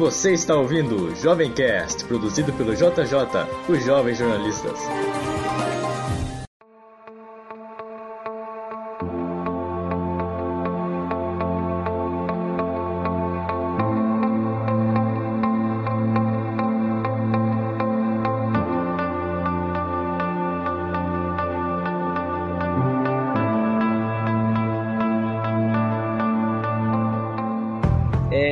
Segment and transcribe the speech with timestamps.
[0.00, 4.80] Você está ouvindo o Jovemcast, produzido pelo JJ, os Jovens Jornalistas.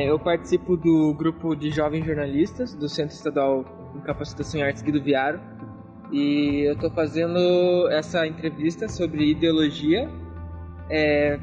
[0.09, 5.01] Eu participo do grupo de jovens jornalistas do Centro Estadual de Capacitação em Artes Guido
[5.01, 5.39] Viaro
[6.11, 10.09] e eu estou fazendo essa entrevista sobre ideologia
[10.89, 11.39] é,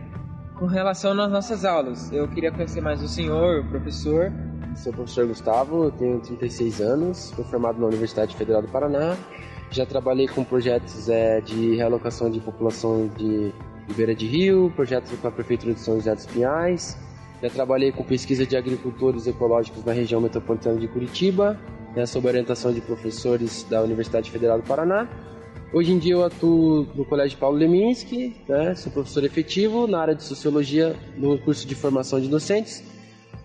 [0.59, 2.11] com relação às nossas aulas.
[2.11, 4.33] Eu queria conhecer mais o senhor, o professor.
[4.75, 9.17] Sou o professor Gustavo, eu tenho 36 anos, fui formado na Universidade Federal do Paraná.
[9.71, 13.55] Já trabalhei com projetos é, de realocação de população de
[13.89, 16.99] Ribeira de Rio, projetos com a Prefeitura de São José dos Pinhais,
[17.43, 21.59] já trabalhei com pesquisa de agricultores ecológicos na região metropolitana de Curitiba,
[21.95, 25.09] né, sob orientação de professores da Universidade Federal do Paraná.
[25.73, 30.15] Hoje em dia eu atuo no Colégio Paulo Leminski, né, sou professor efetivo na área
[30.15, 32.83] de Sociologia no curso de formação de docentes.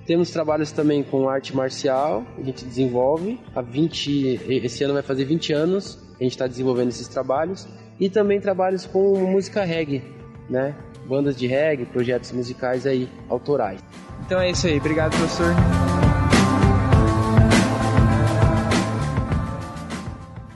[0.06, 5.26] Temos trabalhos também com arte marcial, a gente desenvolve há 20, esse ano vai fazer
[5.26, 7.68] 20 anos, a gente está desenvolvendo esses trabalhos.
[8.00, 10.04] E também trabalhos com música reggae,
[10.50, 10.76] né?
[11.06, 13.84] Bandas de reggae, projetos musicais aí, autorais.
[14.26, 15.54] Então é isso aí, obrigado professor.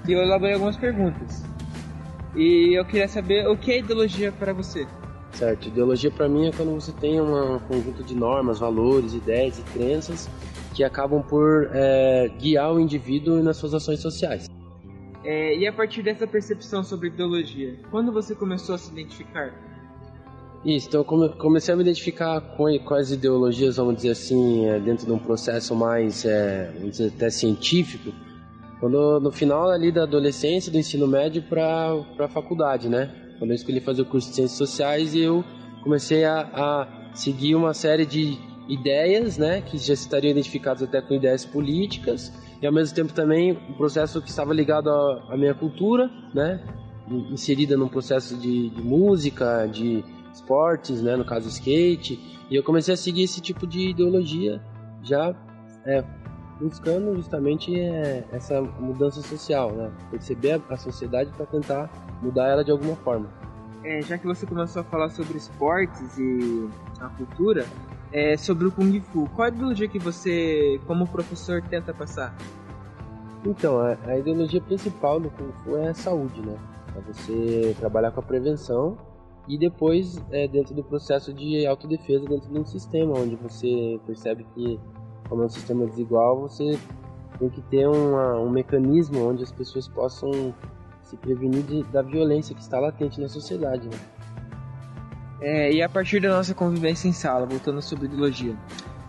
[0.08, 1.44] E eu elaborei algumas perguntas.
[2.36, 4.86] E eu queria saber o que é ideologia para você?
[5.32, 9.62] Certo, ideologia para mim é quando você tem um conjunto de normas, valores, ideias e
[9.64, 10.30] crenças
[10.74, 14.48] que acabam por é, guiar o indivíduo nas suas ações sociais.
[15.24, 19.54] É, e a partir dessa percepção sobre ideologia, quando você começou a se identificar?
[20.66, 25.06] Isso, então eu comecei a me identificar com, as ideologias, vamos dizer assim, é, dentro
[25.06, 28.12] de um processo mais, é, vamos dizer, até científico,
[28.80, 33.14] quando no final ali da adolescência, do ensino médio para a faculdade, né?
[33.38, 35.46] Quando eu escolhi fazer o curso de Ciências Sociais eu
[35.84, 38.36] comecei a, a seguir uma série de
[38.68, 43.52] ideias, né, que já estariam identificadas até com ideias políticas e ao mesmo tempo também
[43.52, 46.60] um processo que estava ligado à, à minha cultura, né,
[47.30, 50.04] inserida num processo de, de música, de
[50.36, 52.20] esportes, né, no caso skate,
[52.50, 54.62] e eu comecei a seguir esse tipo de ideologia
[55.02, 55.34] já
[55.86, 56.04] é,
[56.60, 61.90] buscando justamente é, essa mudança social, né, perceber a, a sociedade para tentar
[62.22, 63.30] mudar ela de alguma forma.
[63.84, 66.68] É, já que você começou a falar sobre esportes e
[67.00, 67.66] a cultura,
[68.12, 72.36] é, sobre o Kung Fu, qual a ideologia que você, como professor, tenta passar?
[73.46, 76.58] Então, a, a ideologia principal do Kung Fu é a saúde, né?
[76.96, 78.98] É você trabalhar com a prevenção
[79.48, 84.46] e depois é, dentro do processo de autodefesa dentro de um sistema onde você percebe
[84.56, 84.80] que
[85.30, 86.80] como é um sistema desigual você
[87.38, 90.54] tem que ter uma, um mecanismo onde as pessoas possam
[91.04, 93.98] se prevenir de, da violência que está latente na sociedade né?
[95.42, 98.56] é, e a partir da nossa convivência em sala voltando sobre ideologia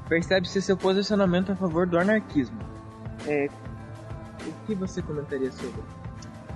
[0.08, 2.58] percebe-se seu posicionamento a favor do anarquismo
[3.26, 3.48] é,
[4.47, 5.80] o que você comentaria sobre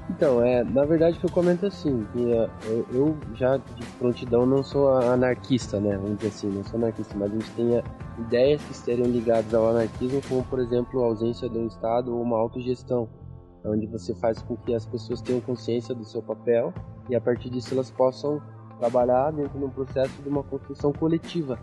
[0.08, 4.46] então, é, na verdade que eu comento assim, que é, eu, eu, já de prontidão
[4.46, 5.96] não sou anarquista, né?
[5.96, 7.82] Vamos dizer assim, não sou anarquista, mas a gente tem
[8.18, 12.22] ideias que estariam ligadas ao anarquismo, como por exemplo a ausência de um Estado ou
[12.22, 13.08] uma autogestão,
[13.64, 16.72] onde você faz com que as pessoas tenham consciência do seu papel
[17.08, 18.40] e a partir disso elas possam
[18.78, 21.58] trabalhar dentro de um processo de uma construção coletiva,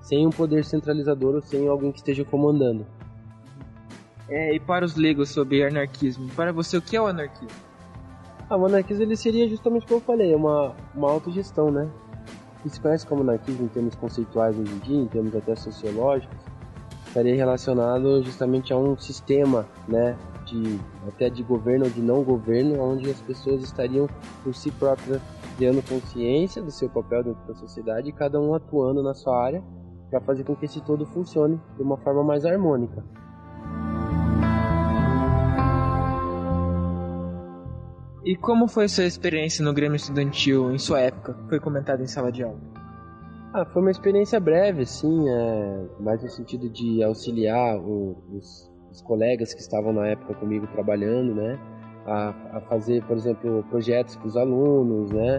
[0.00, 2.86] sem um poder centralizador ou sem alguém que esteja comandando.
[4.28, 7.67] É, e para os leigos sobre anarquismo, para você o que é o anarquismo?
[8.50, 11.86] Ah, o anarquismo ele seria justamente como eu falei, uma, uma autogestão, né?
[12.62, 16.38] Que se conhece como anarquismo em termos conceituais hoje em dia, em termos até sociológicos,
[17.06, 20.16] estaria relacionado justamente a um sistema, né?
[20.46, 24.08] De, até de governo ou de não governo, onde as pessoas estariam
[24.42, 25.20] por si próprias
[25.58, 29.62] criando consciência do seu papel dentro da sociedade e cada um atuando na sua área
[30.08, 33.04] para fazer com que esse todo funcione de uma forma mais harmônica.
[38.28, 41.34] E como foi sua experiência no Grêmio Estudantil em sua época?
[41.48, 42.60] Foi comentado em sala de aula.
[43.54, 49.00] Ah, foi uma experiência breve, sim, é, mais no sentido de auxiliar o, os, os,
[49.00, 51.58] colegas que estavam na época comigo trabalhando, né,
[52.04, 55.38] a, a fazer, por exemplo, projetos para os alunos, né,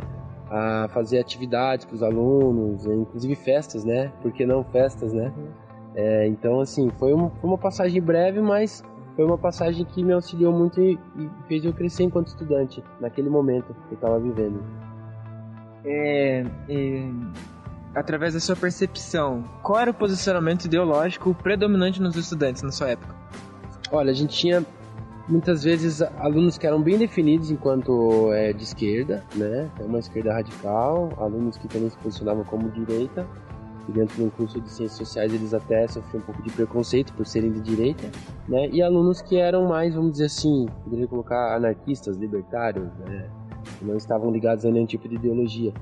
[0.50, 5.32] a fazer atividades para os alunos, inclusive festas, né, por que não festas, né.
[5.38, 5.50] Uhum.
[5.94, 8.84] É, então, assim, foi, um, foi uma passagem breve, mas
[9.20, 13.30] foi uma passagem que me auxiliou muito e, e fez eu crescer enquanto estudante, naquele
[13.30, 14.64] momento que eu estava vivendo.
[15.84, 17.12] É, é,
[17.94, 23.14] através da sua percepção, qual era o posicionamento ideológico predominante nos estudantes na sua época?
[23.92, 24.66] Olha, a gente tinha
[25.28, 29.70] muitas vezes alunos que eram bem definidos enquanto é, de esquerda, né?
[29.82, 33.28] É uma esquerda radical, alunos que também se posicionavam como direita,
[33.90, 37.12] e dentro de um curso de ciências sociais eles até sofriam um pouco de preconceito
[37.14, 38.10] por serem de direita,
[38.48, 38.70] né?
[38.70, 43.30] E alunos que eram mais, vamos dizer assim, poderia colocar anarquistas, libertários, né?
[43.78, 45.74] Que não estavam ligados a nenhum tipo de ideologia.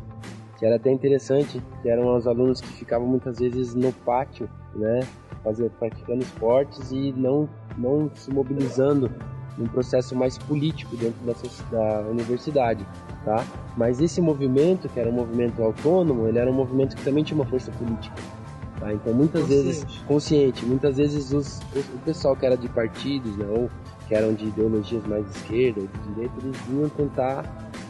[0.58, 5.02] Que era até interessante, que eram os alunos que ficavam muitas vezes no pátio, né?
[5.44, 9.12] Fazer, praticando esportes e não, não se mobilizando
[9.58, 11.34] num processo mais político dentro da,
[11.72, 12.86] da universidade,
[13.26, 13.46] tá?
[13.76, 17.36] Mas esse movimento, que era um movimento autônomo, ele era um movimento que também tinha
[17.40, 18.16] uma força política,
[18.80, 18.94] tá?
[18.94, 19.64] Então muitas consciente.
[19.64, 23.70] vezes consciente, muitas vezes os, o pessoal que era de partidos, né, ou
[24.08, 27.44] que eram de ideologias mais de esquerda ou de direita, eles vinham tentar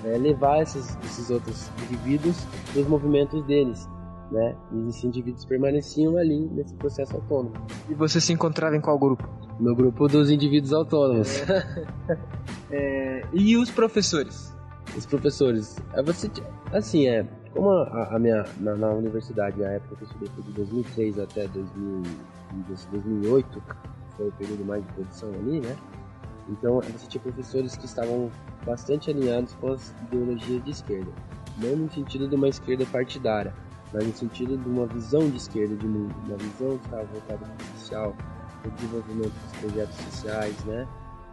[0.04, 2.44] é, levar esses, esses outros indivíduos
[2.76, 3.88] nos movimentos deles.
[4.32, 4.56] Né?
[4.74, 7.54] E esses indivíduos permaneciam ali nesse processo autônomo.
[7.90, 9.28] E você se encontrava em qual grupo?
[9.60, 11.44] No grupo dos indivíduos autônomos.
[12.70, 14.54] É, e os professores?
[14.96, 15.78] Os professores.
[15.94, 16.30] É você,
[16.72, 17.26] assim, é.
[17.54, 18.46] Como a, a minha.
[18.60, 22.04] Na, na, universidade, a época que eu estudei foi de 2003 até 2000,
[22.68, 23.64] 2008,
[24.16, 25.76] foi o período mais de produção ali, né?
[26.50, 28.32] Então, você tinha professores que estavam
[28.66, 31.12] bastante alinhados com as ideologias de esquerda.
[31.58, 33.54] Não no sentido de uma esquerda partidária,
[33.94, 37.46] mas no sentido de uma visão de esquerda de mundo, uma visão que estava voltada
[37.46, 38.16] para o social,
[38.66, 40.88] o desenvolvimento dos projetos sociais, né?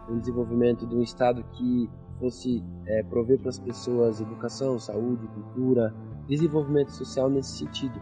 [0.09, 5.93] Um desenvolvimento de um Estado que fosse é, prover para as pessoas educação, saúde, cultura,
[6.27, 7.99] desenvolvimento social nesse sentido.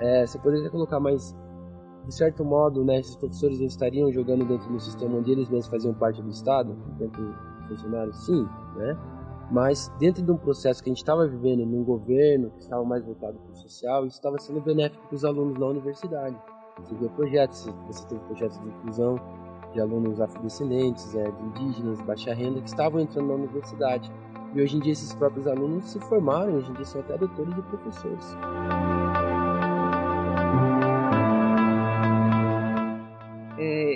[0.00, 1.36] É, você poderia colocar mais,
[2.06, 5.68] de certo modo, né, esses professores não estariam jogando dentro do sistema onde eles mesmos
[5.68, 7.20] faziam parte do Estado, enquanto
[7.68, 8.96] funcionários, sim, né?
[9.50, 13.04] Mas dentro de um processo que a gente estava vivendo num governo que estava mais
[13.04, 16.36] voltado para o social, isso estava sendo benéfico para os alunos na universidade.
[16.78, 19.16] Você vê projetos, você teve projetos de inclusão
[19.72, 24.10] de alunos afrodescendentes, é, de indígenas, baixa renda, que estavam entrando na universidade.
[24.54, 27.56] E hoje em dia esses próprios alunos se formaram, hoje em dia são até doutores
[27.56, 28.36] e professores.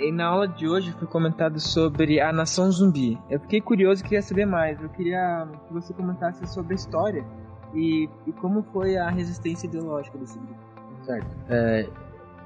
[0.07, 3.19] E na aula de hoje foi comentado sobre a nação zumbi.
[3.29, 4.81] Eu fiquei curioso e queria saber mais.
[4.81, 7.25] Eu queria que você comentasse sobre a história
[7.73, 10.59] e, e como foi a resistência ideológica desse grupo.
[11.03, 11.27] Certo.
[11.49, 11.89] É,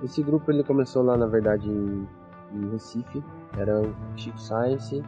[0.04, 2.08] esse grupo ele começou lá, na verdade, em,
[2.54, 3.24] em Recife,
[3.58, 5.04] era o Chico Science,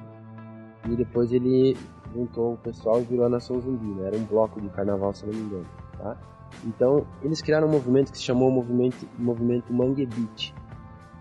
[0.89, 1.77] e depois ele
[2.13, 4.07] juntou o pessoal e virou a Nação Zumbi, né?
[4.07, 5.65] era um bloco de carnaval, se não me engano.
[5.97, 6.17] Tá?
[6.65, 10.53] Então, eles criaram um movimento que se chamou movimento, movimento Mangue Beat,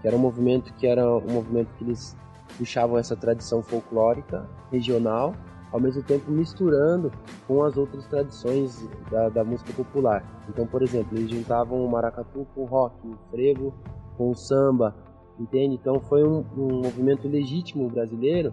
[0.00, 2.16] que era um movimento que era um movimento que eles
[2.56, 5.34] puxavam essa tradição folclórica regional
[5.72, 7.12] ao mesmo tempo misturando
[7.46, 10.24] com as outras tradições da, da música popular.
[10.48, 13.72] Então, por exemplo, eles juntavam o maracatu com o rock, o frevo
[14.16, 14.94] com o samba,
[15.38, 15.76] entende?
[15.76, 18.52] Então foi um, um movimento legítimo brasileiro,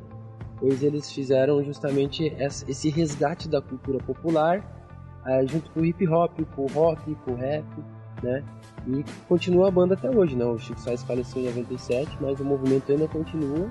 [0.59, 4.63] pois eles fizeram justamente esse resgate da cultura popular
[5.25, 7.65] é, junto com o hip hop, com o rock, com o rap,
[8.21, 8.43] né?
[8.87, 10.45] E continua a banda até hoje, né?
[10.45, 13.69] O Chico Sainz faleceu em 97, mas o movimento ainda continua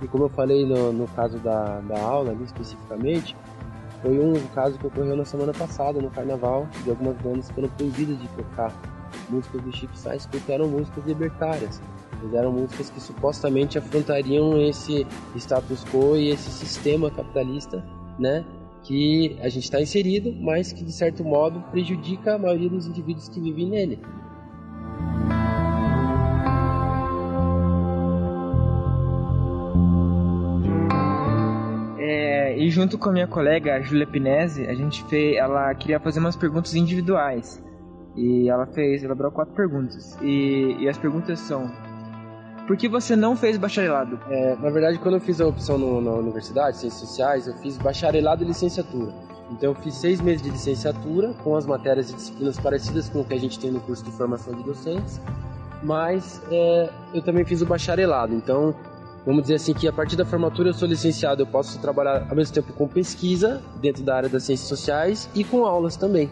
[0.00, 3.36] e como eu falei no, no caso da, da aula ali especificamente,
[4.00, 8.18] foi um caso que ocorreu na semana passada, no carnaval, de algumas bandas foram proibidas
[8.18, 8.72] de tocar
[9.28, 11.82] músicas do Chico Sainz porque eram músicas libertárias.
[12.20, 17.84] Eles eram músicas que supostamente afrontariam esse status quo e esse sistema capitalista,
[18.18, 18.44] né?
[18.82, 23.28] Que a gente está inserido, mas que de certo modo prejudica a maioria dos indivíduos
[23.28, 23.98] que vivem nele.
[32.58, 36.36] e junto com a minha colega, Julia Pinese, a gente fez, ela queria fazer umas
[36.36, 37.62] perguntas individuais.
[38.16, 40.18] E ela fez, elaborou quatro perguntas.
[40.20, 41.70] E, e as perguntas são:
[42.68, 44.20] Por que você não fez bacharelado?
[44.28, 47.78] É, na verdade, quando eu fiz a opção no, na universidade, Ciências Sociais, eu fiz
[47.78, 49.10] bacharelado e licenciatura.
[49.50, 53.24] Então, eu fiz seis meses de licenciatura com as matérias e disciplinas parecidas com o
[53.24, 55.18] que a gente tem no curso de formação de docentes.
[55.82, 58.34] Mas é, eu também fiz o bacharelado.
[58.34, 58.74] Então,
[59.24, 62.36] vamos dizer assim que a partir da formatura eu sou licenciado, eu posso trabalhar ao
[62.36, 66.30] mesmo tempo com pesquisa dentro da área das ciências sociais e com aulas também.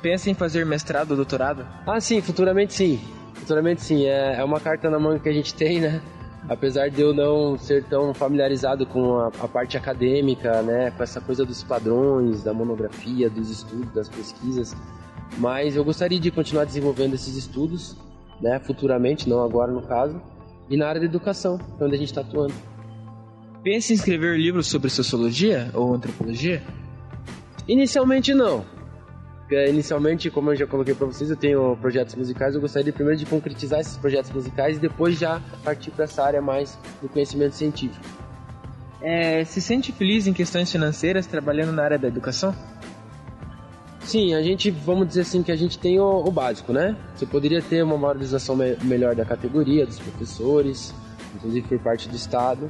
[0.00, 1.66] Pensa em fazer mestrado ou doutorado?
[1.84, 3.00] Ah, sim, futuramente sim.
[3.42, 6.00] Futuramente sim, é, é uma carta na manga que a gente tem, né?
[6.48, 11.20] Apesar de eu não ser tão familiarizado com a, a parte acadêmica, né, com essa
[11.20, 14.76] coisa dos padrões, da monografia, dos estudos, das pesquisas,
[15.38, 17.96] mas eu gostaria de continuar desenvolvendo esses estudos,
[18.40, 20.22] né, futuramente, não agora no caso,
[20.70, 22.54] e na área da educação, onde a gente está atuando.
[23.64, 26.62] Pensa em escrever livros sobre sociologia ou antropologia?
[27.66, 28.64] Inicialmente não.
[29.68, 32.54] Inicialmente, como eu já coloquei para vocês, eu tenho projetos musicais.
[32.54, 36.40] Eu gostaria primeiro de concretizar esses projetos musicais e depois já partir para essa área
[36.40, 38.04] mais do conhecimento científico.
[39.00, 42.54] É, se sente feliz em questões financeiras trabalhando na área da educação?
[44.00, 46.96] Sim, a gente, vamos dizer assim, que a gente tem o, o básico, né?
[47.14, 50.94] Você poderia ter uma valorização me melhor da categoria, dos professores,
[51.34, 52.68] inclusive por parte do Estado,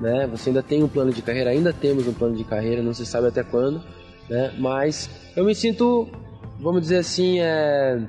[0.00, 0.26] né?
[0.28, 3.04] Você ainda tem um plano de carreira, ainda temos um plano de carreira, não se
[3.04, 3.82] sabe até quando,
[4.30, 4.54] né?
[4.56, 6.08] Mas eu me sinto,
[6.60, 8.00] vamos dizer assim, é,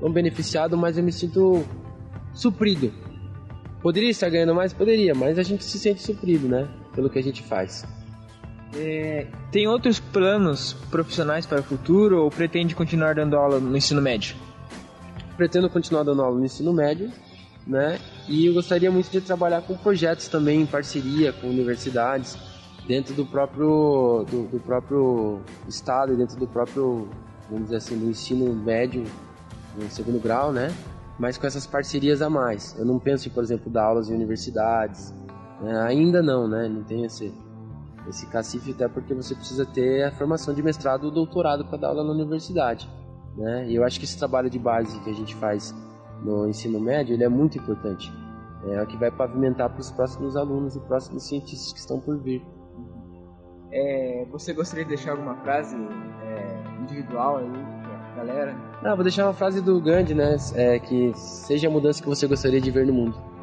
[0.00, 1.64] não beneficiado, mas eu me sinto
[2.34, 2.92] suprido.
[3.82, 4.72] Poderia estar ganhando mais?
[4.72, 6.68] Poderia, mas a gente se sente suprido, né?
[6.94, 7.84] Pelo que a gente faz.
[8.76, 14.02] É, tem outros planos profissionais para o futuro ou pretende continuar dando aula no ensino
[14.02, 14.36] médio?
[15.36, 17.10] Pretendo continuar dando aula no ensino médio,
[17.66, 17.98] né?
[18.28, 22.36] E eu gostaria muito de trabalhar com projetos também em parceria com universidades
[22.86, 27.08] dentro do próprio do, do próprio estado e dentro do próprio
[27.48, 29.04] vamos dizer assim do ensino médio
[29.76, 30.72] no segundo grau, né?
[31.18, 32.76] Mas com essas parcerias a mais.
[32.78, 35.14] Eu não penso, em, por exemplo, dar aulas em universidades.
[35.60, 35.80] Né?
[35.82, 36.68] Ainda não, né?
[36.68, 37.32] Não tem esse
[38.06, 41.88] esse cacife até porque você precisa ter a formação de mestrado ou doutorado para dar
[41.88, 42.86] aula na universidade,
[43.34, 43.66] né?
[43.66, 45.74] E eu acho que esse trabalho de base que a gente faz
[46.22, 48.12] no ensino médio, ele é muito importante.
[48.66, 52.18] É o que vai pavimentar para os próximos alunos e próximos cientistas que estão por
[52.18, 52.42] vir.
[53.76, 58.56] É, você gostaria de deixar alguma frase é, individual aí pra galera?
[58.84, 60.36] Ah, vou deixar uma frase do Gandhi, né?
[60.54, 63.33] É, que seja a mudança que você gostaria de ver no mundo.